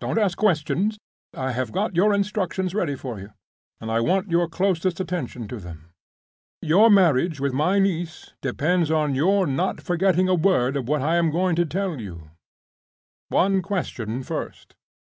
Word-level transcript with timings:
Don't 0.00 0.18
ask 0.18 0.36
questions! 0.36 0.98
I 1.32 1.52
have 1.52 1.70
got 1.70 1.94
your 1.94 2.12
instructions 2.12 2.74
ready 2.74 2.96
for 2.96 3.20
you, 3.20 3.30
and 3.80 3.88
I 3.88 4.00
want 4.00 4.28
your 4.32 4.48
closest 4.48 4.98
attention 4.98 5.46
to 5.46 5.58
them. 5.60 5.90
Your 6.60 6.90
marriage 6.90 7.38
with 7.38 7.52
my 7.52 7.78
niece 7.78 8.34
depends 8.40 8.90
on 8.90 9.14
your 9.14 9.46
not 9.46 9.80
forgetting 9.80 10.28
a 10.28 10.34
word 10.34 10.76
of 10.76 10.88
what 10.88 11.02
I 11.02 11.14
am 11.18 11.26
now 11.26 11.32
going 11.34 11.54
to 11.54 11.66
tell 11.66 12.00
you.—One 12.00 13.62
question 13.62 14.24
first. 14.24 14.74